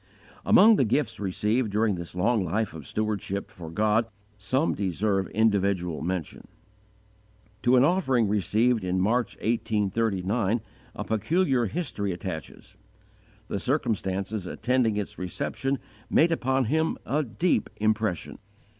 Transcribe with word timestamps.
Among 0.47 0.77
the 0.77 0.83
gifts 0.83 1.19
received 1.19 1.69
during 1.69 1.93
this 1.93 2.15
long 2.15 2.43
life 2.43 2.73
of 2.73 2.87
stewardship 2.87 3.51
for 3.51 3.69
God 3.69 4.07
some 4.35 4.73
deserve 4.73 5.27
individual 5.27 6.01
mention. 6.01 6.47
To 7.61 7.75
an 7.75 7.83
offering 7.83 8.27
received 8.27 8.83
in 8.83 8.99
March, 8.99 9.35
1839, 9.35 10.61
a 10.95 11.03
peculiar 11.03 11.65
history 11.67 12.11
attaches. 12.13 12.77
The 13.45 13.59
circumstances 13.59 14.47
attending 14.47 14.97
its 14.97 15.19
reception 15.19 15.77
made 16.09 16.31
upon 16.31 16.65
him 16.65 16.97
a 17.05 17.21
deep 17.21 17.69
impression. 17.75 18.39